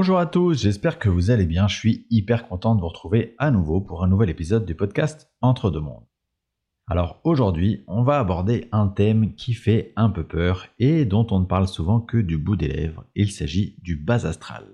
Bonjour 0.00 0.20
à 0.20 0.26
tous, 0.26 0.62
j'espère 0.62 1.00
que 1.00 1.08
vous 1.08 1.32
allez 1.32 1.44
bien. 1.44 1.66
Je 1.66 1.76
suis 1.76 2.06
hyper 2.08 2.46
content 2.46 2.76
de 2.76 2.80
vous 2.80 2.86
retrouver 2.86 3.34
à 3.36 3.50
nouveau 3.50 3.80
pour 3.80 4.04
un 4.04 4.06
nouvel 4.06 4.30
épisode 4.30 4.64
du 4.64 4.76
podcast 4.76 5.28
Entre 5.40 5.72
deux 5.72 5.80
mondes. 5.80 6.06
Alors 6.86 7.20
aujourd'hui, 7.24 7.82
on 7.88 8.04
va 8.04 8.20
aborder 8.20 8.68
un 8.70 8.86
thème 8.86 9.34
qui 9.34 9.54
fait 9.54 9.92
un 9.96 10.10
peu 10.10 10.22
peur 10.22 10.68
et 10.78 11.04
dont 11.04 11.26
on 11.32 11.40
ne 11.40 11.46
parle 11.46 11.66
souvent 11.66 12.00
que 12.00 12.16
du 12.16 12.38
bout 12.38 12.54
des 12.54 12.68
lèvres. 12.68 13.06
Il 13.16 13.32
s'agit 13.32 13.74
du 13.82 13.96
bas 13.96 14.24
astral. 14.24 14.66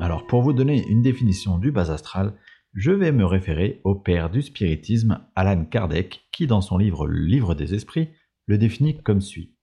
Alors 0.00 0.24
pour 0.28 0.42
vous 0.42 0.52
donner 0.52 0.86
une 0.86 1.02
définition 1.02 1.58
du 1.58 1.72
bas 1.72 1.90
astral, 1.90 2.34
je 2.74 2.92
vais 2.92 3.10
me 3.10 3.24
référer 3.24 3.80
au 3.82 3.96
père 3.96 4.30
du 4.30 4.40
spiritisme, 4.42 5.18
Alan 5.34 5.64
Kardec, 5.64 6.28
qui 6.30 6.46
dans 6.46 6.60
son 6.60 6.78
livre 6.78 7.08
livre 7.08 7.56
des 7.56 7.74
esprits 7.74 8.10
le 8.46 8.56
définit 8.56 9.02
comme 9.02 9.20
suit. 9.20 9.56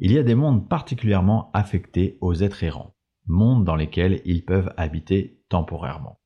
Il 0.00 0.12
y 0.12 0.18
a 0.18 0.22
des 0.22 0.36
mondes 0.36 0.68
particulièrement 0.68 1.50
affectés 1.54 2.18
aux 2.20 2.34
êtres 2.34 2.62
errants, 2.62 2.94
mondes 3.26 3.64
dans 3.64 3.74
lesquels 3.74 4.22
ils 4.24 4.44
peuvent 4.44 4.72
habiter 4.76 5.42
temporairement. 5.48 6.20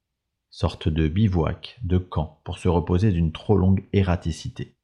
Sorte 0.50 0.90
de 0.90 1.08
bivouac, 1.08 1.80
de 1.82 1.96
camp, 1.96 2.42
pour 2.44 2.58
se 2.58 2.68
reposer 2.68 3.12
d'une 3.12 3.32
trop 3.32 3.56
longue 3.56 3.86
erraticité. 3.94 4.76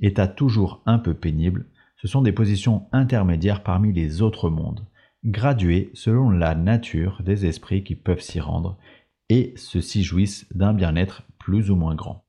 État 0.00 0.28
toujours 0.28 0.80
un 0.86 0.98
peu 0.98 1.14
pénible, 1.14 1.66
ce 1.96 2.06
sont 2.06 2.22
des 2.22 2.30
positions 2.30 2.86
intermédiaires 2.92 3.64
parmi 3.64 3.92
les 3.92 4.22
autres 4.22 4.48
mondes, 4.48 4.86
graduées 5.24 5.90
selon 5.94 6.30
la 6.30 6.54
nature 6.54 7.20
des 7.24 7.46
esprits 7.46 7.82
qui 7.82 7.96
peuvent 7.96 8.20
s'y 8.20 8.38
rendre 8.38 8.78
et 9.28 9.54
ceux-ci 9.56 10.04
jouissent 10.04 10.46
d'un 10.54 10.72
bien-être 10.72 11.22
plus 11.38 11.70
ou 11.70 11.76
moins 11.76 11.96
grand. 11.96 12.24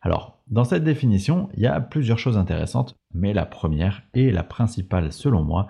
Alors, 0.00 0.37
dans 0.50 0.64
cette 0.64 0.84
définition, 0.84 1.50
il 1.54 1.62
y 1.62 1.66
a 1.66 1.80
plusieurs 1.80 2.18
choses 2.18 2.38
intéressantes, 2.38 2.96
mais 3.12 3.32
la 3.32 3.46
première 3.46 4.02
et 4.14 4.30
la 4.30 4.42
principale 4.42 5.12
selon 5.12 5.42
moi, 5.42 5.68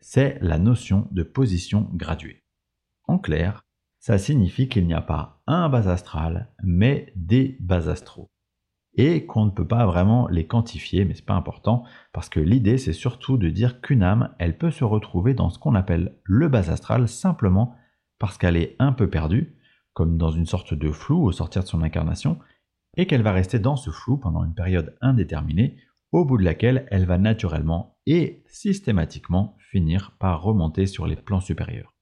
c'est 0.00 0.38
la 0.40 0.58
notion 0.58 1.08
de 1.12 1.22
position 1.22 1.88
graduée. 1.92 2.42
En 3.06 3.18
clair, 3.18 3.64
ça 4.00 4.18
signifie 4.18 4.68
qu'il 4.68 4.86
n'y 4.86 4.94
a 4.94 5.00
pas 5.00 5.42
un 5.46 5.68
bas 5.68 5.88
astral, 5.88 6.48
mais 6.62 7.12
des 7.16 7.56
bas 7.60 7.88
astraux. 7.88 8.30
Et 8.94 9.26
qu'on 9.26 9.46
ne 9.46 9.50
peut 9.50 9.66
pas 9.66 9.86
vraiment 9.86 10.26
les 10.28 10.46
quantifier, 10.46 11.04
mais 11.04 11.14
c'est 11.14 11.24
pas 11.24 11.34
important, 11.34 11.84
parce 12.12 12.28
que 12.28 12.40
l'idée 12.40 12.78
c'est 12.78 12.92
surtout 12.92 13.36
de 13.36 13.48
dire 13.48 13.80
qu'une 13.80 14.02
âme, 14.02 14.34
elle 14.38 14.58
peut 14.58 14.70
se 14.72 14.84
retrouver 14.84 15.34
dans 15.34 15.50
ce 15.50 15.58
qu'on 15.58 15.74
appelle 15.74 16.16
le 16.24 16.48
bas 16.48 16.70
astral 16.70 17.08
simplement 17.08 17.76
parce 18.18 18.36
qu'elle 18.36 18.56
est 18.56 18.74
un 18.80 18.92
peu 18.92 19.08
perdue, 19.08 19.56
comme 19.92 20.16
dans 20.16 20.30
une 20.30 20.46
sorte 20.46 20.74
de 20.74 20.90
flou 20.90 21.22
au 21.22 21.32
sortir 21.32 21.62
de 21.62 21.68
son 21.68 21.82
incarnation, 21.82 22.38
et 22.98 23.06
qu'elle 23.06 23.22
va 23.22 23.32
rester 23.32 23.58
dans 23.58 23.76
ce 23.76 23.90
flou 23.90 24.18
pendant 24.18 24.44
une 24.44 24.54
période 24.54 24.94
indéterminée, 25.00 25.76
au 26.12 26.24
bout 26.24 26.36
de 26.36 26.44
laquelle 26.44 26.86
elle 26.90 27.06
va 27.06 27.16
naturellement 27.16 27.96
et 28.06 28.42
systématiquement 28.46 29.56
finir 29.70 30.12
par 30.18 30.42
remonter 30.42 30.86
sur 30.86 31.06
les 31.06 31.16
plans 31.16 31.40
supérieurs. 31.40 31.94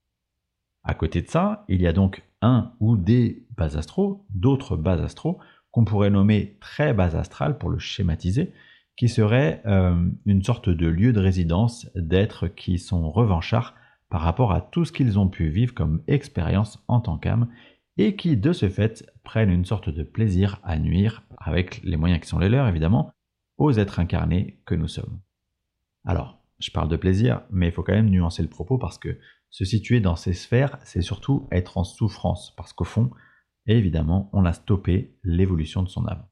À 0.83 0.93
côté 0.93 1.21
de 1.21 1.29
ça, 1.29 1.65
il 1.69 1.81
y 1.81 1.87
a 1.87 1.93
donc 1.93 2.23
un 2.41 2.71
ou 2.79 2.97
des 2.97 3.45
bas 3.55 3.77
astraux, 3.77 4.25
d'autres 4.29 4.75
bas 4.75 5.03
astraux, 5.03 5.37
qu'on 5.71 5.85
pourrait 5.85 6.09
nommer 6.09 6.57
très 6.61 6.93
bas 6.93 7.15
astral 7.15 7.57
pour 7.57 7.69
le 7.69 7.77
schématiser, 7.77 8.53
qui 8.95 9.09
seraient 9.09 9.61
euh, 9.67 10.09
une 10.25 10.43
sorte 10.43 10.69
de 10.69 10.87
lieu 10.87 11.13
de 11.13 11.19
résidence 11.19 11.87
d'êtres 11.95 12.47
qui 12.47 12.79
sont 12.79 13.11
revanchards 13.11 13.75
par 14.09 14.21
rapport 14.21 14.53
à 14.53 14.61
tout 14.61 14.85
ce 14.85 14.91
qu'ils 14.91 15.19
ont 15.19 15.27
pu 15.27 15.49
vivre 15.49 15.73
comme 15.73 16.01
expérience 16.07 16.83
en 16.87 17.01
tant 17.01 17.17
qu'âme 17.17 17.47
et 17.97 18.15
qui, 18.15 18.37
de 18.37 18.53
ce 18.53 18.69
fait, 18.69 19.05
prennent 19.27 19.51
une 19.51 19.65
sorte 19.65 19.89
de 19.89 20.03
plaisir 20.03 20.61
à 20.63 20.79
nuire, 20.79 21.21
avec 21.37 21.81
les 21.83 21.97
moyens 21.97 22.21
qui 22.21 22.29
sont 22.29 22.39
les 22.39 22.47
leurs 22.47 22.69
évidemment, 22.69 23.11
aux 23.57 23.73
êtres 23.73 23.99
incarnés 23.99 24.61
que 24.65 24.73
nous 24.73 24.87
sommes. 24.87 25.19
Alors, 26.05 26.41
je 26.59 26.71
parle 26.71 26.87
de 26.87 26.95
plaisir, 26.95 27.41
mais 27.51 27.67
il 27.67 27.71
faut 27.73 27.83
quand 27.83 27.93
même 27.93 28.09
nuancer 28.09 28.41
le 28.41 28.47
propos 28.47 28.77
parce 28.77 28.97
que 28.97 29.19
se 29.49 29.65
situer 29.65 29.99
dans 29.99 30.15
ces 30.15 30.31
sphères, 30.31 30.79
c'est 30.83 31.01
surtout 31.01 31.45
être 31.51 31.77
en 31.77 31.83
souffrance, 31.83 32.53
parce 32.55 32.71
qu'au 32.71 32.85
fond, 32.85 33.11
évidemment, 33.65 34.29
on 34.31 34.45
a 34.45 34.53
stoppé 34.53 35.17
l'évolution 35.23 35.83
de 35.83 35.89
son 35.89 36.07
âme. 36.07 36.25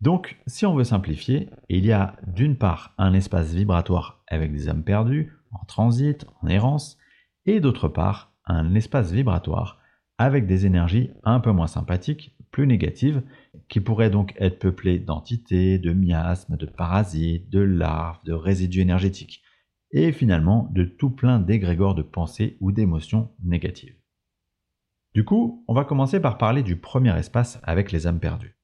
Donc, 0.00 0.38
si 0.46 0.64
on 0.64 0.76
veut 0.76 0.84
simplifier, 0.84 1.50
il 1.68 1.84
y 1.84 1.90
a 1.90 2.14
d'une 2.28 2.56
part 2.56 2.94
un 2.96 3.12
espace 3.12 3.52
vibratoire 3.52 4.22
avec 4.28 4.52
des 4.52 4.68
âmes 4.68 4.84
perdues, 4.84 5.32
en 5.50 5.64
transit, 5.64 6.24
en 6.42 6.46
errance, 6.46 6.96
et 7.44 7.58
d'autre 7.58 7.88
part 7.88 8.32
un 8.46 8.76
espace 8.76 9.10
vibratoire 9.10 9.81
avec 10.18 10.46
des 10.46 10.66
énergies 10.66 11.10
un 11.24 11.40
peu 11.40 11.52
moins 11.52 11.66
sympathiques, 11.66 12.36
plus 12.50 12.66
négatives, 12.66 13.22
qui 13.68 13.80
pourraient 13.80 14.10
donc 14.10 14.34
être 14.38 14.58
peuplées 14.58 14.98
d'entités, 14.98 15.78
de 15.78 15.92
miasmes, 15.92 16.56
de 16.56 16.66
parasites, 16.66 17.48
de 17.50 17.60
larves, 17.60 18.22
de 18.24 18.32
résidus 18.32 18.80
énergétiques, 18.80 19.42
et 19.90 20.12
finalement 20.12 20.68
de 20.72 20.84
tout 20.84 21.10
plein 21.10 21.38
d'égrégores 21.38 21.94
de 21.94 22.02
pensées 22.02 22.56
ou 22.60 22.72
d'émotions 22.72 23.30
négatives. 23.42 23.96
Du 25.14 25.24
coup, 25.24 25.64
on 25.68 25.74
va 25.74 25.84
commencer 25.84 26.20
par 26.20 26.38
parler 26.38 26.62
du 26.62 26.76
premier 26.76 27.16
espace 27.18 27.60
avec 27.62 27.92
les 27.92 28.06
âmes 28.06 28.20
perdues. 28.20 28.56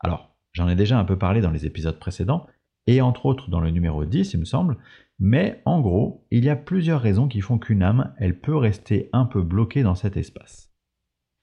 Alors, 0.00 0.36
j'en 0.52 0.68
ai 0.68 0.76
déjà 0.76 0.98
un 0.98 1.04
peu 1.04 1.16
parlé 1.16 1.40
dans 1.40 1.50
les 1.50 1.64
épisodes 1.64 1.98
précédents, 1.98 2.46
et 2.86 3.00
entre 3.00 3.26
autres 3.26 3.50
dans 3.50 3.60
le 3.60 3.70
numéro 3.70 4.04
10, 4.04 4.34
il 4.34 4.40
me 4.40 4.44
semble, 4.44 4.76
mais 5.18 5.62
en 5.64 5.80
gros, 5.80 6.26
il 6.30 6.44
y 6.44 6.50
a 6.50 6.56
plusieurs 6.56 7.00
raisons 7.00 7.28
qui 7.28 7.40
font 7.40 7.58
qu'une 7.58 7.82
âme, 7.82 8.14
elle 8.18 8.38
peut 8.38 8.56
rester 8.56 9.08
un 9.12 9.24
peu 9.24 9.42
bloquée 9.42 9.82
dans 9.82 9.94
cet 9.94 10.16
espace. 10.16 10.75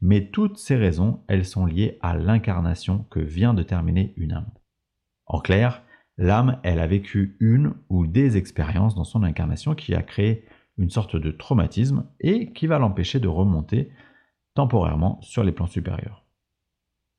Mais 0.06 0.26
toutes 0.26 0.58
ces 0.58 0.76
raisons, 0.76 1.22
elles 1.30 1.46
sont 1.46 1.66
liées 1.66 1.98
à 2.02 2.18
l'incarnation 2.18 3.06
que 3.10 3.22
vient 3.22 3.54
de 3.54 3.64
terminer 3.64 4.14
une 4.18 4.34
âme. 4.34 4.52
En 5.26 5.40
clair, 5.40 5.82
l'âme, 6.18 6.60
elle 6.64 6.80
a 6.80 6.88
vécu 6.88 7.38
une 7.40 7.74
ou 7.88 8.06
des 8.06 8.36
expériences 8.36 8.96
dans 8.96 9.06
son 9.06 9.24
incarnation 9.24 9.76
qui 9.76 9.96
a 9.96 10.02
créé 10.04 10.44
une 10.78 10.90
sorte 10.90 11.16
de 11.16 11.32
traumatisme 11.32 12.06
et 12.20 12.52
qui 12.52 12.68
va 12.68 12.80
l'empêcher 12.80 13.22
de 13.22 13.30
remonter 13.30 13.92
temporairement 14.56 15.22
sur 15.22 15.42
les 15.42 15.54
plans 15.54 15.68
supérieurs. 15.68 16.26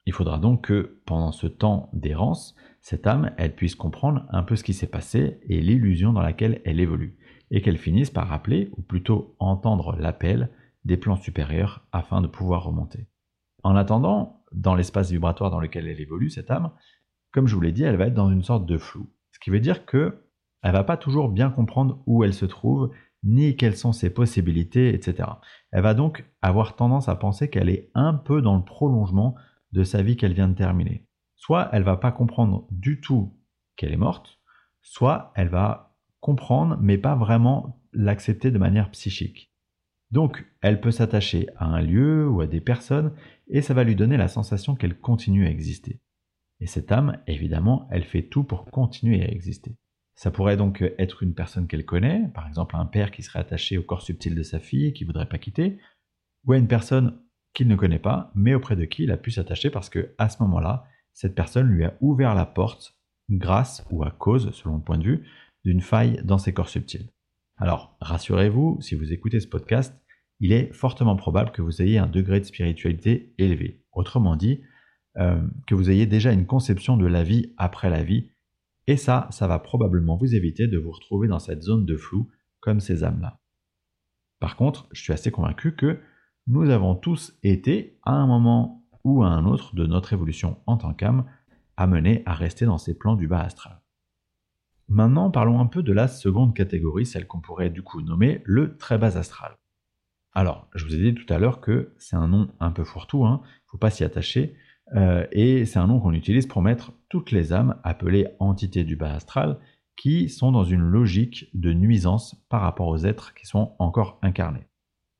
Il 0.05 0.12
faudra 0.12 0.37
donc 0.37 0.66
que, 0.66 1.01
pendant 1.06 1.33
ce 1.33 1.47
temps 1.47 1.89
d'errance, 1.95 2.55
cette 2.83 3.06
âme, 3.06 3.33
elle 3.39 3.55
puisse 3.55 3.77
comprendre 3.77 4.27
un 4.28 4.43
peu 4.43 4.56
ce 4.56 4.65
qui 4.65 4.75
s'est 4.75 4.87
passé 4.87 5.41
et 5.49 5.62
l'illusion 5.62 6.12
dans 6.12 6.21
laquelle 6.21 6.61
elle 6.66 6.81
évolue, 6.81 7.16
et 7.51 7.62
qu'elle 7.62 7.78
finisse 7.78 8.11
par 8.11 8.28
rappeler, 8.28 8.69
ou 8.77 8.83
plutôt 8.83 9.34
entendre 9.39 9.97
l'appel 9.99 10.51
des 10.84 10.97
plans 10.97 11.17
supérieurs 11.17 11.87
afin 11.93 12.21
de 12.21 12.27
pouvoir 12.27 12.65
remonter. 12.65 13.09
En 13.62 13.77
attendant, 13.77 14.45
dans 14.53 14.75
l'espace 14.75 15.11
vibratoire 15.11 15.50
dans 15.50 15.61
lequel 15.61 15.89
elle 15.89 16.00
évolue, 16.00 16.31
cette 16.31 16.50
âme, 16.50 16.71
comme 17.33 17.47
je 17.47 17.55
vous 17.55 17.61
l'ai 17.61 17.72
dit, 17.72 17.83
elle 17.83 17.97
va 17.97 18.06
être 18.06 18.15
dans 18.15 18.31
une 18.31 18.43
sorte 18.43 18.67
de 18.67 18.78
flou. 18.78 19.11
Ce 19.33 19.39
qui 19.39 19.50
veut 19.50 19.61
dire 19.61 19.87
que 19.87 20.21
elle 20.62 20.72
va 20.72 20.84
pas 20.84 20.97
toujours 20.97 21.28
bien 21.28 21.50
comprendre 21.50 22.03
où 22.06 22.25
elle 22.25 22.33
se 22.33 22.47
trouve, 22.47 22.91
ni 23.22 23.56
quelles 23.56 23.77
sont 23.77 23.93
ses 23.93 24.11
possibilités, 24.11 24.95
etc. 24.95 25.28
Elle 25.72 25.83
va 25.83 25.95
donc 25.95 26.25
avoir 26.43 26.77
tendance 26.77 27.09
à 27.09 27.16
penser 27.16 27.51
qu'elle 27.51 27.69
est 27.69 27.91
un 27.95 28.15
peu 28.15 28.41
dans 28.41 28.56
le 28.56 28.65
prolongement 28.65 29.34
de 29.72 29.83
sa 29.83 30.03
vie 30.03 30.16
qu'elle 30.16 30.34
vient 30.34 30.49
de 30.49 30.55
terminer. 30.55 31.06
Soit 31.34 31.69
elle 31.72 31.83
va 31.83 31.97
pas 31.97 32.12
comprendre 32.12 32.66
du 32.71 33.01
tout 33.01 33.37
qu'elle 33.77 33.93
est 33.93 33.99
morte, 33.99 34.39
soit 34.81 35.33
elle 35.34 35.49
va 35.49 35.97
comprendre 36.21 36.78
mais 36.81 36.97
pas 36.97 37.15
vraiment 37.15 37.83
l'accepter 37.93 38.51
de 38.51 38.59
manière 38.59 38.91
psychique. 38.91 39.53
Donc, 40.14 40.47
elle 40.60 40.80
peut 40.80 40.92
s'attacher 40.92 41.48
à 41.56 41.64
un 41.64 41.82
lieu 41.82 42.28
ou 42.28 42.41
à 42.41 42.47
des 42.47 42.60
personnes 42.60 43.12
et 43.48 43.62
ça 43.62 43.75
va 43.75 43.82
lui 43.82 43.97
donner 43.97 44.16
la 44.16 44.28
sensation 44.28 44.76
qu'elle 44.76 44.97
continue 44.97 45.44
à 45.44 45.50
exister. 45.50 46.00
Et 46.60 46.69
cette 46.69 46.92
âme, 46.92 47.19
évidemment, 47.26 47.88
elle 47.91 48.04
fait 48.04 48.22
tout 48.22 48.44
pour 48.44 48.65
continuer 48.66 49.24
à 49.24 49.28
exister. 49.28 49.77
Ça 50.15 50.30
pourrait 50.30 50.56
donc 50.56 50.83
être 50.98 51.24
une 51.24 51.34
personne 51.34 51.66
qu'elle 51.66 51.84
connaît, 51.84 52.28
par 52.33 52.47
exemple 52.47 52.77
un 52.77 52.86
père 52.86 53.10
qui 53.10 53.24
serait 53.24 53.41
attaché 53.41 53.77
au 53.77 53.83
corps 53.83 54.03
subtil 54.03 54.36
de 54.36 54.44
sa 54.44 54.60
fille 54.60 54.86
et 54.86 54.92
qui 54.92 55.03
voudrait 55.03 55.28
pas 55.28 55.39
quitter, 55.39 55.78
ou 56.47 56.53
à 56.53 56.59
une 56.59 56.68
personne 56.68 57.21
qu'il 57.53 57.66
ne 57.66 57.74
connaît 57.74 57.98
pas, 57.98 58.30
mais 58.36 58.54
auprès 58.54 58.77
de 58.77 58.84
qui 58.84 59.03
il 59.03 59.10
a 59.10 59.16
pu 59.16 59.33
s'attacher 59.33 59.68
parce 59.68 59.91
que 59.91 60.15
à 60.18 60.28
ce 60.28 60.41
moment-là, 60.44 60.86
cette 61.12 61.34
personne 61.34 61.66
lui 61.66 61.86
a 61.86 61.94
ouvert 62.00 62.36
la 62.36 62.47
porte 62.47 62.97
grâce 63.30 63.84
ou 63.91 64.04
à 64.04 64.12
cause, 64.12 64.53
selon 64.53 64.77
le 64.77 64.83
point 64.83 64.98
de 64.98 65.04
vue, 65.04 65.27
d'une 65.65 65.80
faille 65.80 66.21
dans 66.22 66.39
ses 66.39 66.54
corps 66.54 66.68
subtils. 66.68 67.10
Alors, 67.56 67.97
rassurez-vous, 68.01 68.78
si 68.80 68.95
vous 68.95 69.12
écoutez 69.12 69.41
ce 69.41 69.47
podcast, 69.47 69.95
il 70.41 70.53
est 70.53 70.72
fortement 70.72 71.16
probable 71.16 71.53
que 71.53 71.62
vous 71.62 71.80
ayez 71.80 71.98
un 71.98 72.09
degré 72.09 72.41
de 72.41 72.45
spiritualité 72.45 73.33
élevé. 73.39 73.84
Autrement 73.92 74.36
dit, 74.36 74.60
euh, 75.16 75.41
que 75.68 75.77
vous 75.77 75.91
ayez 75.91 76.06
déjà 76.06 76.33
une 76.33 76.47
conception 76.47 76.97
de 76.97 77.06
la 77.06 77.22
vie 77.22 77.54
après 77.56 77.89
la 77.89 78.03
vie. 78.03 78.33
Et 78.89 78.97
ça, 78.97 79.28
ça 79.30 79.47
va 79.47 79.60
probablement 79.60 80.16
vous 80.16 80.34
éviter 80.34 80.66
de 80.66 80.77
vous 80.77 80.91
retrouver 80.91 81.28
dans 81.28 81.39
cette 81.39 81.62
zone 81.62 81.86
de 81.86 81.97
flou 81.97 82.28
comme 82.60 82.80
ces 82.80 83.04
âmes-là. 83.04 83.39
Par 84.41 84.56
contre, 84.56 84.89
je 84.92 85.01
suis 85.01 85.12
assez 85.12 85.30
convaincu 85.30 85.77
que 85.77 86.01
nous 86.48 86.68
avons 86.68 86.97
tous 86.97 87.39
été, 87.42 87.98
à 88.03 88.12
un 88.12 88.27
moment 88.27 88.84
ou 89.04 89.22
à 89.22 89.28
un 89.28 89.47
autre 89.47 89.74
de 89.77 89.86
notre 89.86 90.12
évolution 90.12 90.59
en 90.66 90.77
tant 90.77 90.92
qu'âme, 90.92 91.24
amenés 91.77 92.22
à 92.27 92.34
rester 92.34 92.66
dans 92.66 92.78
ces 92.78 92.98
plans 92.98 93.15
du 93.15 93.28
bas 93.28 93.41
astral. 93.41 93.84
Maintenant, 94.89 95.31
parlons 95.31 95.60
un 95.60 95.66
peu 95.66 95.83
de 95.83 95.92
la 95.92 96.09
seconde 96.09 96.54
catégorie, 96.54 97.07
celle 97.07 97.27
qu'on 97.27 97.41
pourrait 97.41 97.71
du 97.71 97.83
coup 97.83 98.03
nommer 98.03 98.42
le 98.45 98.77
très 98.77 98.98
bas 98.98 99.16
astral. 99.16 99.57
Alors, 100.33 100.69
je 100.75 100.84
vous 100.84 100.95
ai 100.95 100.98
dit 100.98 101.15
tout 101.15 101.33
à 101.33 101.39
l'heure 101.39 101.60
que 101.60 101.95
c'est 101.97 102.16
un 102.16 102.28
nom 102.28 102.51
un 102.60 102.71
peu 102.71 102.84
fourre-tout, 102.84 103.25
il 103.25 103.28
hein, 103.28 103.41
ne 103.42 103.71
faut 103.71 103.78
pas 103.78 103.91
s'y 103.91 104.04
attacher, 104.04 104.57
euh, 104.95 105.27
et 105.33 105.65
c'est 105.65 105.78
un 105.78 105.86
nom 105.86 106.01
qu'on 106.01 106.13
utilise 106.13 106.47
pour 106.47 106.60
mettre 106.60 106.92
toutes 107.09 107.31
les 107.31 107.53
âmes 107.53 107.77
appelées 107.84 108.28
entités 108.39 108.84
du 108.84 108.97
bas 108.97 109.15
astral 109.15 109.59
qui 109.97 110.28
sont 110.28 110.53
dans 110.53 110.65
une 110.65 110.83
logique 110.83 111.48
de 111.54 111.72
nuisance 111.72 112.37
par 112.48 112.60
rapport 112.60 112.89
aux 112.89 112.98
êtres 112.98 113.33
qui 113.34 113.47
sont 113.47 113.75
encore 113.78 114.19
incarnés. 114.22 114.66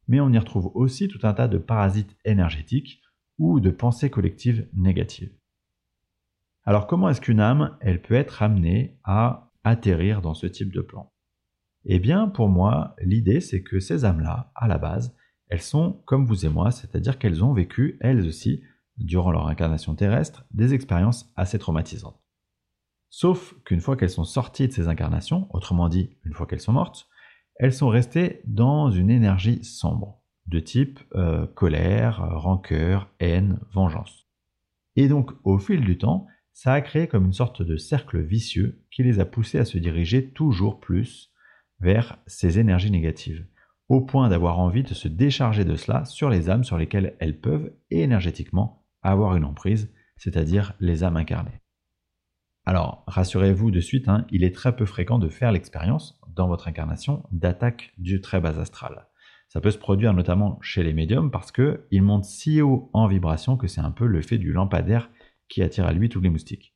Mais 0.09 0.21
on 0.21 0.33
y 0.33 0.39
retrouve 0.39 0.71
aussi 0.75 1.09
tout 1.09 1.21
un 1.23 1.33
tas 1.33 1.49
de 1.49 1.59
parasites 1.59 2.17
énergétiques 2.25 3.01
ou 3.39 3.61
de 3.61 3.71
pensées 3.71 4.11
collectives 4.11 4.69
négatives. 4.75 5.33
Alors 6.65 6.87
comment 6.87 7.09
est-ce 7.09 7.21
qu'une 7.21 7.41
âme, 7.41 7.77
elle 7.81 8.03
peut 8.03 8.15
être 8.15 8.43
amenée 8.43 8.99
à 9.05 9.53
atterrir 9.65 10.21
dans 10.21 10.35
ce 10.35 10.47
type 10.47 10.73
de 10.73 10.81
plan 10.81 11.13
Eh 11.85 11.99
bien, 11.99 12.29
pour 12.29 12.49
moi, 12.49 12.95
l'idée, 13.03 13.41
c'est 13.41 13.63
que 13.63 13.81
ces 13.81 14.05
âmes-là, 14.05 14.53
à 14.55 14.69
la 14.69 14.79
base, 14.79 15.17
elles 15.49 15.63
sont 15.63 16.03
comme 16.05 16.25
vous 16.25 16.47
et 16.47 16.49
moi, 16.49 16.71
c'est-à-dire 16.71 17.19
qu'elles 17.19 17.43
ont 17.43 17.53
vécu, 17.53 17.99
elles 18.01 18.27
aussi, 18.27 18.63
durant 18.97 19.33
leur 19.33 19.49
incarnation 19.49 19.95
terrestre, 19.95 20.47
des 20.53 20.75
expériences 20.75 21.33
assez 21.37 21.59
traumatisantes. 21.59 22.21
Sauf 23.11 23.55
qu'une 23.65 23.81
fois 23.81 23.97
qu'elles 23.97 24.11
sont 24.11 24.25
sorties 24.25 24.69
de 24.69 24.73
ces 24.73 24.89
incarnations, 24.89 25.49
autrement 25.51 25.89
dit, 25.89 26.17
une 26.25 26.35
fois 26.35 26.47
qu'elles 26.47 26.61
sont 26.61 26.73
mortes, 26.73 27.09
elles 27.57 27.73
sont 27.73 27.89
restées 27.89 28.41
dans 28.47 28.91
une 28.91 29.11
énergie 29.11 29.63
sombre, 29.63 30.21
de 30.47 30.59
type 30.59 31.01
euh, 31.15 31.47
colère, 31.47 32.27
rancœur, 32.29 33.09
haine, 33.21 33.61
vengeance. 33.73 34.29
Et 34.97 35.09
donc, 35.09 35.33
au 35.45 35.59
fil 35.59 35.81
du 35.81 35.99
temps, 35.99 36.27
ça 36.55 36.73
a 36.73 36.81
créé 36.81 37.09
comme 37.09 37.27
une 37.27 37.33
sorte 37.33 37.63
de 37.63 37.77
cercle 37.77 38.21
vicieux 38.21 38.81
qui 38.91 39.03
les 39.03 39.19
a 39.19 39.27
poussés 39.27 39.59
à 39.59 39.65
se 39.65 39.77
diriger 39.77 40.31
toujours 40.31 40.81
plus 40.81 41.33
vers 41.81 42.17
ces 42.27 42.61
énergies 42.61 42.93
négatives, 42.93 43.45
au 43.89 44.01
point 44.01 44.29
d'avoir 44.29 44.61
envie 44.61 44.85
de 44.85 44.95
se 44.95 45.09
décharger 45.09 45.65
de 45.65 45.75
cela 45.75 46.05
sur 46.05 46.31
les 46.31 46.49
âmes 46.49 46.65
sur 46.65 46.79
lesquelles 46.79 47.17
elles 47.19 47.41
peuvent 47.41 47.73
énergétiquement 47.91 48.87
avoir 49.03 49.37
une 49.37 49.45
emprise, 49.45 49.93
c'est-à-dire 50.17 50.75
les 50.79 51.03
âmes 51.03 51.17
incarnées. 51.17 51.61
Alors, 52.65 53.05
rassurez-vous 53.09 53.71
de 53.71 53.81
suite, 53.81 54.09
hein, 54.09 54.25
il 54.31 54.45
est 54.45 54.55
très 54.55 54.75
peu 54.75 54.87
fréquent 54.87 55.19
de 55.19 55.29
faire 55.29 55.53
l'expérience, 55.53 56.19
dans 56.35 56.49
votre 56.49 56.69
incarnation, 56.69 57.25
d'attaque 57.31 57.93
du 57.99 58.21
très 58.21 58.41
bas 58.41 58.59
astral. 58.59 59.09
Ça 59.49 59.61
peut 59.61 59.71
se 59.71 59.79
produire 59.79 60.15
notamment 60.15 60.59
chez 60.63 60.83
les 60.83 60.95
médiums 60.95 61.31
parce 61.31 61.53
qu'ils 61.53 62.03
montent 62.03 62.25
si 62.25 62.63
haut 62.63 62.91
en 62.93 63.07
vibration 63.07 63.57
que 63.57 63.67
c'est 63.67 63.81
un 63.81 63.91
peu 63.91 64.07
le 64.07 64.23
fait 64.23 64.39
du 64.39 64.53
lampadaire 64.53 65.11
qui 65.49 65.63
attire 65.63 65.87
à 65.87 65.93
lui 65.93 66.09
tous 66.09 66.21
les 66.21 66.31
moustiques. 66.31 66.75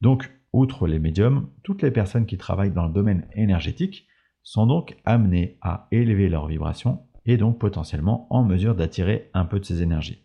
Donc, 0.00 0.30
outre 0.52 0.86
les 0.86 0.98
médiums, 0.98 1.50
toutes 1.62 1.82
les 1.82 1.90
personnes 1.90 2.26
qui 2.26 2.38
travaillent 2.38 2.72
dans 2.72 2.86
le 2.86 2.92
domaine 2.92 3.28
énergétique 3.34 4.06
sont 4.42 4.66
donc 4.66 4.96
amenées 5.04 5.58
à 5.60 5.88
élever 5.90 6.28
leur 6.28 6.46
vibration 6.46 7.06
et 7.24 7.36
donc 7.36 7.58
potentiellement 7.58 8.26
en 8.30 8.44
mesure 8.44 8.74
d'attirer 8.74 9.30
un 9.34 9.44
peu 9.44 9.58
de 9.58 9.64
ces 9.64 9.82
énergies. 9.82 10.22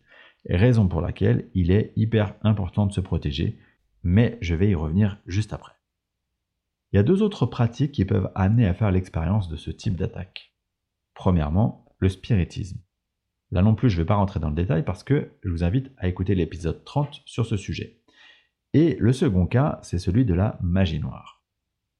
raison 0.48 0.88
pour 0.88 1.02
laquelle 1.02 1.50
il 1.54 1.72
est 1.72 1.94
hyper 1.96 2.36
important 2.42 2.86
de 2.86 2.94
se 2.94 3.02
protéger, 3.02 3.60
mais 4.04 4.38
je 4.42 4.56
vais 4.56 4.70
y 4.70 4.76
revenir 4.76 5.20
juste 5.26 5.54
après. 5.54 5.74
Il 6.92 6.98
y 6.98 7.00
a 7.00 7.04
deux 7.04 7.22
autres 7.22 7.46
pratiques 7.46 7.94
qui 7.94 8.06
peuvent 8.06 8.32
amener 8.36 8.68
à 8.68 8.74
faire 8.74 8.92
l'expérience 8.92 9.50
de 9.50 9.56
ce 9.56 9.72
type 9.72 9.96
d'attaque. 9.96 10.54
Premièrement, 11.14 11.86
le 12.00 12.10
spiritisme. 12.10 12.80
Là 13.52 13.62
non 13.62 13.76
plus, 13.76 13.90
je 13.90 13.98
ne 13.98 14.02
vais 14.02 14.08
pas 14.08 14.16
rentrer 14.16 14.40
dans 14.40 14.50
le 14.50 14.56
détail 14.56 14.84
parce 14.84 15.04
que 15.04 15.32
je 15.44 15.50
vous 15.50 15.64
invite 15.64 15.92
à 15.98 16.08
écouter 16.08 16.36
l'épisode 16.36 16.84
30 16.86 17.22
sur 17.26 17.46
ce 17.46 17.58
sujet. 17.58 18.02
Et 18.74 18.96
le 19.00 19.12
second 19.12 19.46
cas, 19.46 19.80
c'est 19.82 20.00
celui 20.00 20.24
de 20.24 20.34
la 20.34 20.58
magie 20.62 21.00
noire. 21.00 21.44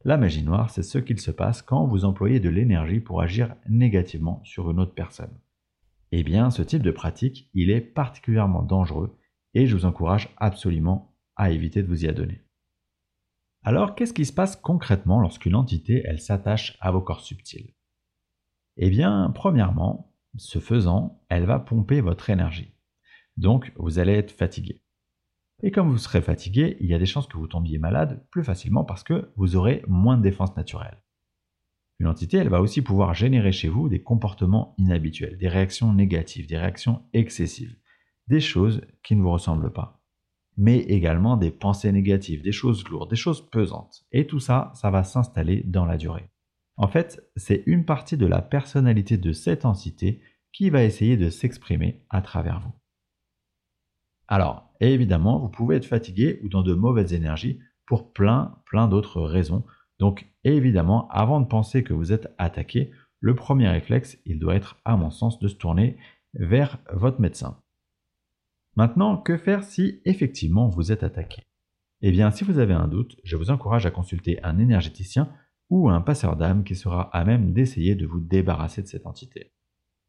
La 0.06 0.18
magie 0.18 0.44
noire, 0.44 0.70
c'est 0.70 0.84
ce 0.84 0.98
qu'il 0.98 1.20
se 1.20 1.32
passe 1.32 1.62
quand 1.62 1.86
vous 1.86 2.06
employez 2.06 2.40
de 2.40 2.50
l'énergie 2.50 3.02
pour 3.02 3.22
agir 3.22 3.56
négativement 3.70 4.42
sur 4.46 4.72
une 4.72 4.80
autre 4.80 4.96
personne. 4.96 5.38
Eh 6.14 6.24
bien, 6.24 6.50
ce 6.50 6.62
type 6.62 6.82
de 6.82 6.92
pratique, 6.92 7.50
il 7.54 7.70
est 7.70 7.82
particulièrement 7.82 8.64
dangereux 8.64 9.18
et 9.54 9.68
je 9.68 9.76
vous 9.76 9.86
encourage 9.86 10.30
absolument 10.38 11.16
à 11.36 11.52
éviter 11.52 11.84
de 11.84 11.88
vous 11.88 12.06
y 12.06 12.08
adonner. 12.08 12.42
Alors, 13.64 13.94
qu'est-ce 13.94 14.14
qui 14.14 14.26
se 14.26 14.34
passe 14.34 14.56
concrètement 14.56 15.20
lorsqu'une 15.20 15.56
entité, 15.56 16.02
elle 16.06 16.20
s'attache 16.20 16.78
à 16.80 16.92
vos 16.92 17.02
corps 17.02 17.22
subtils? 17.22 17.76
Eh 18.78 18.90
bien, 18.90 19.32
premièrement, 19.36 20.11
ce 20.38 20.60
faisant, 20.60 21.22
elle 21.30 21.46
va 21.46 21.60
pomper 21.60 22.02
votre 22.02 22.30
énergie. 22.30 22.74
Donc, 23.38 23.72
vous 23.76 24.00
allez 24.00 24.14
être 24.14 24.32
fatigué. 24.32 24.82
Et 25.64 25.72
comme 25.72 25.90
vous 25.90 25.98
serez 25.98 26.22
fatigué, 26.22 26.78
il 26.80 26.88
y 26.88 26.94
a 26.94 27.00
des 27.00 27.06
chances 27.06 27.28
que 27.28 27.38
vous 27.38 27.48
tombiez 27.48 27.78
malade 27.78 28.26
plus 28.32 28.44
facilement 28.44 28.84
parce 28.84 29.04
que 29.04 29.32
vous 29.36 29.56
aurez 29.56 29.84
moins 29.88 30.18
de 30.18 30.24
défense 30.24 30.56
naturelle. 30.56 31.04
Une 32.00 32.08
entité, 32.08 32.38
elle 32.38 32.50
va 32.50 32.62
aussi 32.62 32.82
pouvoir 32.82 33.14
générer 33.14 33.52
chez 33.52 33.70
vous 33.70 33.88
des 33.88 34.02
comportements 34.02 34.74
inhabituels, 34.80 35.38
des 35.38 35.48
réactions 35.48 35.94
négatives, 35.94 36.48
des 36.48 36.58
réactions 36.58 37.04
excessives, 37.14 37.78
des 38.28 38.40
choses 38.40 38.82
qui 39.04 39.16
ne 39.16 39.22
vous 39.22 39.30
ressemblent 39.30 39.72
pas. 39.72 40.02
Mais 40.58 40.80
également 40.80 41.38
des 41.38 41.52
pensées 41.52 41.92
négatives, 41.92 42.42
des 42.42 42.52
choses 42.52 42.88
lourdes, 42.88 43.12
des 43.12 43.16
choses 43.16 43.48
pesantes. 43.52 44.04
Et 44.12 44.26
tout 44.26 44.40
ça, 44.40 44.72
ça 44.74 44.90
va 44.90 45.04
s'installer 45.04 45.62
dans 45.64 45.86
la 45.86 45.98
durée. 45.98 46.31
En 46.82 46.88
fait, 46.88 47.24
c'est 47.36 47.62
une 47.68 47.86
partie 47.86 48.18
de 48.18 48.26
la 48.26 48.42
personnalité 48.42 49.16
de 49.16 49.34
cette 49.34 49.66
entité 49.66 50.20
qui 50.52 50.72
va 50.72 50.84
essayer 50.84 51.16
de 51.16 51.30
s'exprimer 51.30 52.04
à 52.10 52.24
travers 52.24 52.60
vous. 52.60 52.74
Alors, 54.28 54.74
évidemment, 54.80 55.38
vous 55.38 55.50
pouvez 55.50 55.76
être 55.76 55.86
fatigué 55.86 56.40
ou 56.42 56.50
dans 56.50 56.64
de 56.64 56.74
mauvaises 56.74 57.14
énergies 57.14 57.60
pour 57.86 58.12
plein, 58.14 58.58
plein 58.66 58.88
d'autres 58.88 59.22
raisons. 59.22 59.64
Donc, 60.00 60.26
évidemment, 60.44 61.08
avant 61.10 61.40
de 61.40 61.46
penser 61.46 61.84
que 61.84 61.94
vous 61.94 62.12
êtes 62.14 62.34
attaqué, 62.40 62.92
le 63.20 63.36
premier 63.36 63.70
réflexe, 63.70 64.18
il 64.26 64.40
doit 64.40 64.56
être, 64.56 64.82
à 64.84 64.98
mon 64.98 65.12
sens, 65.12 65.38
de 65.38 65.48
se 65.48 65.56
tourner 65.56 65.98
vers 66.34 66.80
votre 66.92 67.22
médecin. 67.22 67.62
Maintenant, 68.76 69.18
que 69.18 69.38
faire 69.38 69.64
si 69.64 70.02
effectivement 70.06 70.68
vous 70.68 70.92
êtes 70.92 71.04
attaqué? 71.04 71.44
Eh 72.02 72.10
bien, 72.10 72.32
si 72.32 72.44
vous 72.44 72.58
avez 72.58 72.74
un 72.74 72.88
doute, 72.88 73.18
je 73.24 73.36
vous 73.36 73.52
encourage 73.52 73.86
à 73.86 73.92
consulter 73.92 74.44
un 74.44 74.58
énergéticien 74.58 75.32
ou 75.72 75.90
un 75.90 76.02
passeur 76.02 76.36
d'âme 76.36 76.64
qui 76.64 76.76
sera 76.76 77.04
à 77.16 77.24
même 77.24 77.54
d'essayer 77.54 77.96
de 77.96 78.06
vous 78.06 78.20
débarrasser 78.20 78.84
de 78.84 78.88
cette 78.88 79.08
entité. 79.08 79.54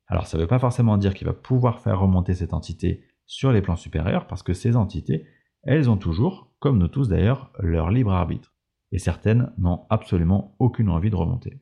Alors 0.09 0.27
ça 0.27 0.37
ne 0.37 0.43
veut 0.43 0.49
pas 0.49 0.59
forcément 0.59 0.99
dire 0.99 1.15
qu'il 1.15 1.27
va 1.27 1.33
pouvoir 1.33 1.81
faire 1.81 2.01
remonter 2.01 2.35
cette 2.35 2.53
entité 2.53 3.05
sur 3.27 3.53
les 3.53 3.63
plans 3.63 3.77
supérieurs, 3.77 4.27
parce 4.27 4.43
que 4.43 4.53
ces 4.53 4.77
entités, 4.77 5.25
elles 5.63 5.89
ont 5.89 5.97
toujours, 5.97 6.53
comme 6.59 6.79
nous 6.79 6.89
tous 6.89 7.09
d'ailleurs, 7.09 7.53
leur 7.61 7.91
libre 7.91 8.13
arbitre, 8.13 8.53
et 8.91 8.99
certaines 8.99 9.53
n'ont 9.57 9.87
absolument 9.89 10.57
aucune 10.59 10.91
envie 10.91 11.11
de 11.11 11.17
remonter. 11.17 11.61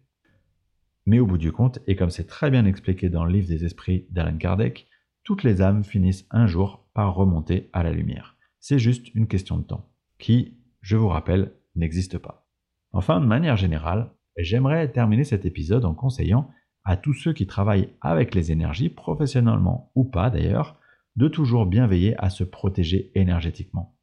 Mais 1.05 1.21
au 1.21 1.27
bout 1.27 1.39
du 1.39 1.53
compte, 1.53 1.79
et 1.87 1.95
comme 1.95 2.11
c'est 2.11 2.27
très 2.27 2.51
bien 2.51 2.65
expliqué 2.65 3.11
dans 3.11 3.25
le 3.25 3.33
livre 3.33 3.49
des 3.49 3.65
esprits 3.67 4.07
d'Alan 4.11 4.39
Kardec, 4.39 4.89
toutes 5.23 5.45
les 5.45 5.61
âmes 5.61 5.85
finissent 5.85 6.27
un 6.31 6.47
jour 6.47 6.89
par 6.95 7.15
remonter 7.15 7.69
à 7.75 7.83
la 7.83 7.93
lumière. 7.93 8.37
C'est 8.59 8.79
juste 8.79 9.15
une 9.15 9.29
question 9.29 9.59
de 9.59 9.65
temps, 9.65 9.91
qui, 10.19 10.59
je 10.81 10.97
vous 10.97 11.09
rappelle, 11.09 11.53
n'existe 11.77 12.17
pas. 12.17 12.40
Enfin, 12.93 13.21
de 13.21 13.27
manière 13.27 13.57
générale, 13.57 14.11
j'aimerais 14.37 14.91
terminer 14.91 15.25
cet 15.25 15.45
épisode 15.45 15.85
en 15.85 15.95
conseillant 15.95 16.51
à 16.85 16.97
tous 16.97 17.15
ceux 17.15 17.33
qui 17.33 17.47
travaillent 17.47 17.91
avec 18.01 18.35
les 18.35 18.53
énergies, 18.53 18.89
professionnellement 18.89 19.93
ou 19.95 20.05
pas 20.05 20.31
d'ailleurs, 20.31 20.79
de 21.17 21.29
toujours 21.29 21.67
bien 21.67 21.87
veiller 21.87 22.17
à 22.19 22.31
se 22.31 22.45
protéger 22.45 23.11
énergétiquement. 23.15 23.97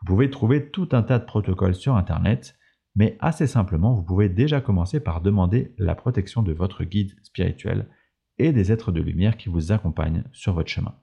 Vous 0.00 0.06
pouvez 0.06 0.30
trouver 0.30 0.70
tout 0.70 0.88
un 0.92 1.02
tas 1.02 1.18
de 1.18 1.24
protocoles 1.24 1.74
sur 1.74 1.96
Internet, 1.96 2.56
mais 2.96 3.16
assez 3.20 3.46
simplement, 3.46 3.94
vous 3.94 4.02
pouvez 4.02 4.28
déjà 4.28 4.60
commencer 4.60 5.00
par 5.00 5.20
demander 5.20 5.74
la 5.78 5.94
protection 5.94 6.42
de 6.42 6.52
votre 6.52 6.84
guide 6.84 7.14
spirituel 7.22 7.88
et 8.38 8.52
des 8.52 8.72
êtres 8.72 8.92
de 8.92 9.00
lumière 9.00 9.36
qui 9.36 9.48
vous 9.48 9.72
accompagnent 9.72 10.24
sur 10.32 10.54
votre 10.54 10.68
chemin. 10.68 10.94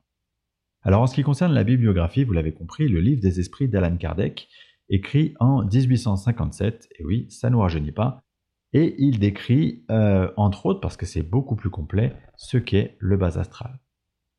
Alors 0.81 1.01
en 1.01 1.07
ce 1.07 1.15
qui 1.15 1.23
concerne 1.23 1.53
la 1.53 1.63
bibliographie, 1.63 2.23
vous 2.23 2.33
l'avez 2.33 2.53
compris, 2.53 2.87
le 2.87 2.99
livre 2.99 3.21
des 3.21 3.39
esprits 3.39 3.67
d'Alan 3.67 3.97
Kardec 3.97 4.47
écrit 4.89 5.33
en 5.39 5.63
1857, 5.63 6.89
et 6.99 7.05
oui, 7.05 7.27
ça 7.29 7.49
ne 7.49 7.53
nous 7.53 7.61
rajeunit 7.61 7.91
pas, 7.91 8.21
et 8.73 8.95
il 8.97 9.19
décrit, 9.19 9.85
euh, 9.89 10.31
entre 10.37 10.65
autres, 10.65 10.81
parce 10.81 10.97
que 10.97 11.05
c'est 11.05 11.23
beaucoup 11.23 11.55
plus 11.55 11.69
complet, 11.69 12.15
ce 12.35 12.57
qu'est 12.57 12.97
le 12.99 13.17
bas 13.17 13.39
astral. 13.39 13.79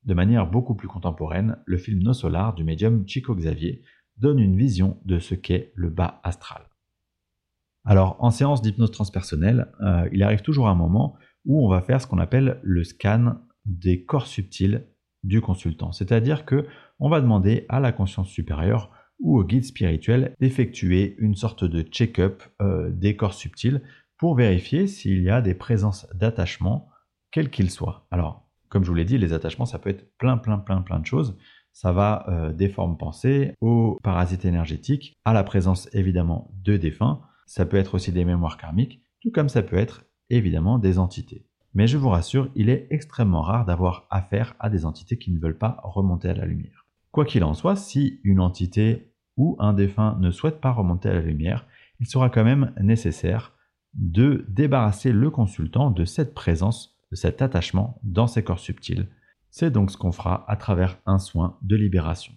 De 0.05 0.15
manière 0.15 0.49
beaucoup 0.49 0.75
plus 0.75 0.89
contemporaine, 0.89 1.59
le 1.65 1.79
film 1.79 2.03
No 2.03 2.13
Solar 2.13 2.55
du 2.55 2.63
médium 2.63 3.09
Chico 3.09 3.35
Xavier 3.35 3.83
donne 4.19 4.39
une 4.39 4.57
vision 4.57 4.99
de 5.05 5.19
ce 5.19 5.35
qu'est 5.35 5.73
le 5.75 5.91
bas 5.91 6.21
astral. 6.23 6.69
Alors, 7.85 8.17
en 8.19 8.31
séance 8.31 8.63
d'hypnose 8.63 8.91
transpersonnelle, 8.91 9.73
euh, 9.81 10.09
il 10.13 10.23
arrive 10.23 10.43
toujours 10.43 10.69
un 10.69 10.75
moment 10.75 11.17
où 11.45 11.65
on 11.65 11.69
va 11.69 11.81
faire 11.81 12.01
ce 12.01 12.07
qu'on 12.07 12.19
appelle 12.19 12.61
le 12.63 12.85
scan 12.85 13.37
des 13.65 14.05
corps 14.05 14.27
subtils 14.27 14.87
du 15.23 15.41
consultant. 15.41 15.93
C'est-à-dire 15.93 16.45
que 16.45 16.67
on 16.99 17.09
va 17.09 17.21
demander 17.21 17.65
à 17.69 17.81
la 17.81 17.93
conscience 17.93 18.29
supérieure 18.29 18.91
ou 19.19 19.39
au 19.39 19.45
guide 19.45 19.65
spirituel 19.65 20.35
d'effectuer 20.41 21.17
une 21.19 21.35
sorte 21.35 21.65
de 21.65 21.83
check-up 21.83 22.43
euh, 22.61 22.91
des 22.91 23.17
corps 23.17 23.35
subtils 23.35 23.83
pour 24.19 24.35
vérifier 24.35 24.87
s'il 24.87 25.23
y 25.23 25.31
a 25.31 25.43
des 25.43 25.55
présences 25.55 26.07
d'attachement, 26.15 26.89
quels 27.31 27.51
qu'ils 27.51 27.71
soient. 27.71 28.07
Alors, 28.11 28.47
comme 28.69 28.85
je 28.85 28.89
vous 28.89 28.95
l'ai 28.95 29.05
dit, 29.05 29.19
les 29.19 29.33
attachements, 29.33 29.67
ça 29.67 29.79
peut 29.79 29.91
être 29.91 30.17
plein, 30.19 30.39
plein, 30.39 30.59
plein, 30.59 30.83
plein 30.83 30.99
de 30.99 31.07
choses. 31.07 31.37
Ça 31.73 31.93
va 31.93 32.25
euh, 32.29 32.53
des 32.53 32.69
formes 32.69 32.97
pensées 32.97 33.53
aux 33.61 33.99
parasites 34.03 34.45
énergétiques, 34.45 35.15
à 35.25 35.33
la 35.33 35.45
présence 35.45 35.89
évidemment 35.93 36.51
de 36.65 36.77
défunts. 36.77 37.21
Ça 37.47 37.67
peut 37.67 37.77
être 37.77 37.95
aussi 37.95 38.13
des 38.13 38.25
mémoires 38.25 38.57
karmiques, 38.57 39.03
tout 39.21 39.31
comme 39.31 39.49
ça 39.49 39.63
peut 39.63 39.77
être 39.77 40.05
évidemment 40.31 40.79
des 40.79 40.99
entités. 40.99 41.47
Mais 41.75 41.87
je 41.87 41.99
vous 41.99 42.09
rassure, 42.09 42.49
il 42.55 42.71
est 42.71 42.87
extrêmement 42.91 43.43
rare 43.43 43.67
d'avoir 43.67 44.07
affaire 44.11 44.55
à 44.59 44.71
des 44.71 44.87
entités 44.87 45.19
qui 45.19 45.31
ne 45.31 45.39
veulent 45.39 45.59
pas 45.59 45.79
remonter 45.85 46.29
à 46.29 46.35
la 46.35 46.47
lumière. 46.47 46.86
Quoi 47.17 47.25
qu'il 47.25 47.45
en 47.45 47.55
soit, 47.55 47.77
si 47.77 48.21
une 48.25 48.41
entité 48.41 49.11
ou 49.39 49.57
un 49.59 49.73
défunt 49.73 50.19
ne 50.21 50.31
souhaite 50.31 50.61
pas 50.61 50.71
remonter 50.71 51.09
à 51.09 51.15
la 51.15 51.23
lumière, 51.23 51.65
il 51.99 52.07
sera 52.07 52.29
quand 52.29 52.45
même 52.45 52.75
nécessaire 52.79 53.55
de 53.95 54.45
débarrasser 54.51 55.13
le 55.13 55.31
consultant 55.31 55.91
de 55.91 56.05
cette 56.05 56.35
présence, 56.35 57.01
de 57.11 57.17
cet 57.17 57.41
attachement 57.41 57.99
dans 58.03 58.27
ses 58.27 58.45
corps 58.45 58.59
subtils. 58.59 59.09
C'est 59.49 59.71
donc 59.71 59.91
ce 59.91 59.97
qu'on 59.97 60.13
fera 60.13 60.45
à 60.47 60.57
travers 60.57 60.99
un 61.07 61.19
soin 61.19 61.57
de 61.63 61.75
libération. 61.75 62.35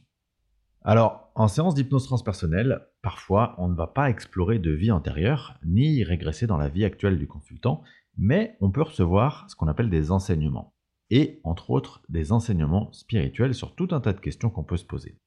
Alors, 0.82 1.30
en 1.36 1.50
séance 1.50 1.76
d'hypnose 1.76 2.06
transpersonnelle, 2.06 2.88
parfois 3.02 3.56
on 3.58 3.68
ne 3.68 3.76
va 3.76 3.88
pas 3.88 4.10
explorer 4.10 4.60
de 4.60 4.72
vie 4.72 4.92
antérieure, 4.92 5.60
ni 5.66 6.06
régresser 6.06 6.48
dans 6.48 6.56
la 6.56 6.70
vie 6.70 6.86
actuelle 6.86 7.20
du 7.20 7.28
consultant, 7.28 7.84
mais 8.18 8.56
on 8.62 8.72
peut 8.72 8.84
recevoir 8.84 9.46
ce 9.50 9.58
qu'on 9.58 9.68
appelle 9.68 9.90
des 9.90 10.10
enseignements, 10.10 10.74
et 11.10 11.40
entre 11.44 11.72
autres 11.72 12.02
des 12.10 12.32
enseignements 12.32 12.92
spirituels 12.92 13.54
sur 13.54 13.76
tout 13.76 13.88
un 13.92 14.02
tas 14.02 14.14
de 14.14 14.20
questions 14.20 14.50
qu'on 14.50 14.64
peut 14.64 14.78
se 14.78 14.86
poser. 14.86 15.18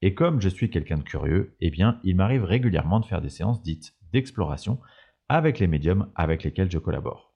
Et 0.00 0.14
comme 0.14 0.40
je 0.40 0.48
suis 0.48 0.70
quelqu'un 0.70 0.98
de 0.98 1.02
curieux, 1.02 1.56
eh 1.60 1.70
bien, 1.70 2.00
il 2.02 2.16
m'arrive 2.16 2.44
régulièrement 2.44 2.98
de 2.98 3.06
faire 3.06 3.22
des 3.22 3.28
séances 3.28 3.62
dites 3.62 3.94
d'exploration 4.12 4.80
avec 5.28 5.58
les 5.58 5.68
médiums 5.68 6.10
avec 6.16 6.42
lesquels 6.42 6.70
je 6.70 6.78
collabore. 6.78 7.32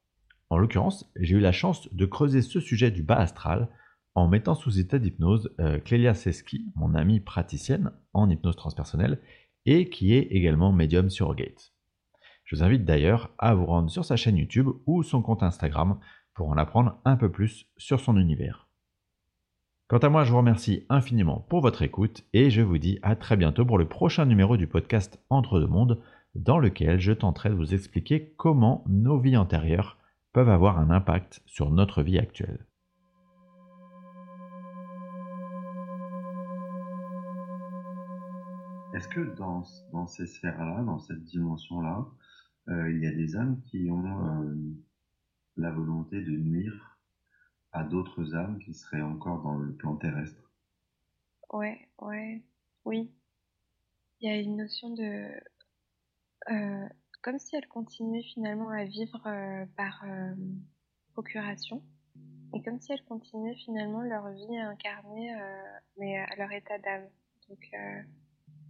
En 0.50 0.58
l'occurrence, 0.58 1.10
j'ai 1.16 1.36
eu 1.36 1.40
la 1.40 1.52
chance 1.52 1.92
de 1.92 2.06
creuser 2.06 2.42
ce 2.42 2.60
sujet 2.60 2.90
du 2.90 3.02
bas 3.02 3.16
astral 3.16 3.68
en 4.14 4.28
mettant 4.28 4.54
sous 4.54 4.80
état 4.80 4.98
d'hypnose 4.98 5.54
euh, 5.60 5.78
Clélia 5.78 6.14
Seski, 6.14 6.72
mon 6.74 6.94
amie 6.94 7.20
praticienne 7.20 7.92
en 8.12 8.30
hypnose 8.30 8.56
transpersonnelle 8.56 9.20
et 9.64 9.88
qui 9.90 10.14
est 10.14 10.28
également 10.30 10.72
médium 10.72 11.10
surrogate. 11.10 11.72
Je 12.44 12.56
vous 12.56 12.62
invite 12.62 12.84
d'ailleurs 12.84 13.34
à 13.38 13.54
vous 13.54 13.66
rendre 13.66 13.90
sur 13.90 14.04
sa 14.04 14.16
chaîne 14.16 14.36
YouTube 14.36 14.68
ou 14.86 15.02
son 15.02 15.20
compte 15.20 15.42
Instagram 15.42 15.98
pour 16.36 16.50
en 16.50 16.58
apprendre 16.58 17.00
un 17.04 17.16
peu 17.16 17.30
plus 17.32 17.66
sur 17.78 17.98
son 17.98 18.16
univers. 18.16 18.68
Quant 19.88 19.98
à 19.98 20.08
moi, 20.08 20.24
je 20.24 20.30
vous 20.30 20.38
remercie 20.38 20.84
infiniment 20.88 21.46
pour 21.48 21.60
votre 21.60 21.82
écoute 21.82 22.24
et 22.32 22.50
je 22.50 22.60
vous 22.60 22.78
dis 22.78 22.98
à 23.02 23.16
très 23.16 23.36
bientôt 23.36 23.64
pour 23.64 23.78
le 23.78 23.88
prochain 23.88 24.26
numéro 24.26 24.56
du 24.56 24.66
podcast 24.66 25.18
Entre 25.30 25.58
deux 25.58 25.66
mondes 25.66 26.02
dans 26.34 26.58
lequel 26.58 27.00
je 27.00 27.12
tenterai 27.12 27.48
de 27.48 27.54
vous 27.54 27.72
expliquer 27.72 28.34
comment 28.36 28.84
nos 28.88 29.18
vies 29.18 29.36
antérieures 29.36 29.96
peuvent 30.32 30.50
avoir 30.50 30.78
un 30.78 30.90
impact 30.90 31.40
sur 31.46 31.70
notre 31.70 32.02
vie 32.02 32.18
actuelle. 32.18 32.66
Est-ce 38.92 39.08
que 39.08 39.34
dans, 39.36 39.62
ces 40.06 40.26
sphères-là, 40.26 40.82
dans 40.82 40.98
cette 40.98 41.22
dimension-là, 41.24 42.06
euh, 42.68 42.90
il 42.92 43.02
y 43.02 43.06
a 43.06 43.12
des 43.12 43.36
âmes 43.36 43.60
qui 43.66 43.90
ont 43.90 44.42
euh, 44.42 44.54
la 45.56 45.70
volonté 45.70 46.20
de 46.20 46.30
nuire 46.30 46.98
à 47.72 47.84
d'autres 47.84 48.34
âmes 48.34 48.58
qui 48.58 48.74
seraient 48.74 49.02
encore 49.02 49.42
dans 49.42 49.56
le 49.56 49.74
plan 49.74 49.96
terrestre. 49.96 50.52
Ouais, 51.52 51.88
ouais, 52.00 52.42
oui. 52.84 53.12
Il 54.20 54.28
y 54.28 54.32
a 54.32 54.40
une 54.40 54.56
notion 54.56 54.90
de... 54.90 55.30
Euh, 56.50 56.88
comme 57.22 57.38
si 57.38 57.56
elles 57.56 57.68
continuaient 57.68 58.22
finalement 58.22 58.70
à 58.70 58.84
vivre 58.84 59.20
euh, 59.26 59.66
par 59.76 60.04
euh, 60.04 60.34
procuration. 61.12 61.82
Et 62.54 62.62
comme 62.62 62.80
si 62.80 62.92
elles 62.92 63.04
continuaient 63.04 63.56
finalement 63.56 64.02
leur 64.02 64.30
vie 64.30 64.58
incarnée, 64.58 65.34
mais 65.98 66.16
à 66.16 66.36
leur 66.36 66.50
état 66.52 66.78
d'âme. 66.78 67.08
Donc 67.48 67.70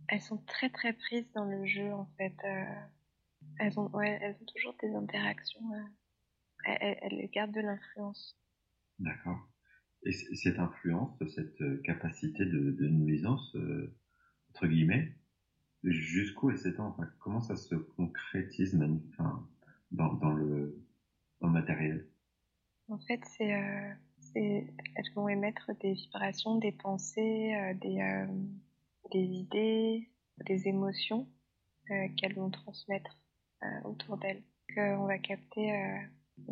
elles 0.08 0.20
sont 0.20 0.38
très 0.38 0.70
très 0.70 0.92
prises 0.94 1.30
dans 1.34 1.44
le 1.44 1.64
jeu 1.66 1.92
en 1.92 2.06
fait. 2.16 2.34
elles, 3.60 3.78
ont, 3.78 3.88
ouais, 3.90 4.18
elles 4.22 4.34
ont 4.40 4.44
toujours 4.46 4.74
des 4.82 4.92
interactions. 4.94 5.60
Elles, 6.66 6.98
elles 7.02 7.30
gardent 7.30 7.54
de 7.54 7.60
l'influence. 7.60 8.36
D'accord. 8.98 9.38
Et 10.04 10.12
cette 10.12 10.58
influence, 10.58 11.18
cette 11.34 11.60
euh, 11.62 11.80
capacité 11.84 12.44
de, 12.44 12.88
nuisance, 12.88 13.54
euh, 13.56 13.92
entre 14.50 14.68
guillemets, 14.68 15.12
jusqu'où 15.82 16.50
elle 16.50 16.58
s'étend? 16.58 16.88
Enfin, 16.88 17.08
Comment 17.18 17.40
ça 17.40 17.56
se 17.56 17.74
concrétise 17.74 18.80
enfin, 19.10 19.48
dans, 19.90 20.14
dans, 20.14 20.32
le, 20.32 20.80
dans 21.40 21.48
le 21.48 21.52
matériel? 21.52 22.06
En 22.88 22.98
fait, 22.98 23.20
c'est, 23.24 23.52
euh, 23.52 23.94
elles 24.36 25.12
vont 25.16 25.28
émettre 25.28 25.72
des 25.80 25.94
vibrations, 25.94 26.58
des 26.58 26.72
pensées, 26.72 27.74
des, 27.80 28.26
des 29.10 29.24
idées, 29.24 30.08
des 30.44 30.68
émotions 30.68 31.28
qu'elles 31.88 32.34
vont 32.34 32.50
transmettre 32.50 33.18
autour 33.84 34.18
d'elles. 34.18 34.42
On 34.76 35.06
va 35.06 35.18
capter 35.18 35.72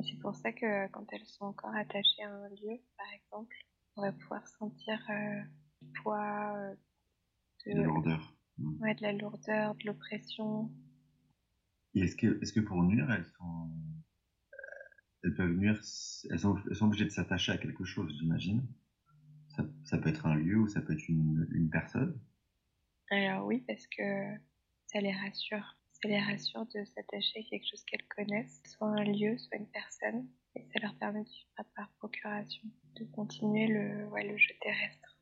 c'est 0.02 0.18
pour 0.20 0.34
ça 0.34 0.52
que 0.52 0.88
quand 0.88 1.06
elles 1.12 1.26
sont 1.26 1.44
encore 1.44 1.74
attachées 1.74 2.22
à 2.22 2.32
un 2.32 2.48
lieu, 2.48 2.80
par 2.96 3.06
exemple, 3.12 3.56
on 3.96 4.02
va 4.02 4.12
pouvoir 4.12 4.46
sentir 4.48 4.98
euh, 5.10 5.42
du 5.82 5.92
poids, 6.00 6.56
euh, 6.56 6.74
de, 7.66 7.78
la 7.78 7.84
lourdeur. 7.84 8.36
Mm. 8.58 8.82
Ouais, 8.82 8.94
de 8.94 9.02
la 9.02 9.12
lourdeur, 9.12 9.74
de 9.74 9.86
l'oppression. 9.86 10.70
Et 11.94 12.00
est-ce 12.00 12.16
que, 12.16 12.40
est-ce 12.42 12.52
que 12.52 12.60
pour 12.60 12.82
nuire, 12.82 13.10
elles 13.12 13.26
sont, 13.26 13.70
elles 15.22 15.34
peuvent 15.34 15.56
nuire, 15.56 15.80
elles 16.30 16.38
sont, 16.38 16.56
elles 16.68 16.76
sont 16.76 16.86
obligées 16.86 17.04
de 17.04 17.10
s'attacher 17.10 17.52
à 17.52 17.58
quelque 17.58 17.84
chose, 17.84 18.12
j'imagine. 18.18 18.66
Ça, 19.48 19.64
ça, 19.84 19.98
peut 19.98 20.08
être 20.08 20.26
un 20.26 20.34
lieu 20.34 20.58
ou 20.58 20.66
ça 20.66 20.80
peut 20.80 20.94
être 20.94 21.08
une, 21.08 21.46
une 21.52 21.70
personne. 21.70 22.18
Alors 23.10 23.46
oui, 23.46 23.64
parce 23.68 23.86
que 23.86 24.34
ça 24.86 25.00
les 25.00 25.12
rassure 25.12 25.76
ça 26.04 26.08
les 26.10 26.20
rassure 26.20 26.66
de 26.66 26.84
s'attacher 26.84 27.40
à 27.40 27.42
quelque 27.48 27.66
chose 27.66 27.82
qu'elles 27.84 28.06
connaissent, 28.08 28.62
soit 28.66 28.88
un 28.88 29.04
lieu, 29.04 29.38
soit 29.38 29.56
une 29.56 29.68
personne, 29.68 30.28
et 30.54 30.62
ça 30.62 30.78
leur 30.80 30.94
permet 30.96 31.22
de 31.22 31.28
par 31.74 31.88
procuration, 31.98 32.62
de 32.96 33.04
continuer 33.06 33.66
le, 33.68 34.10
le 34.14 34.36
jeu 34.36 34.54
terrestre. 34.60 35.13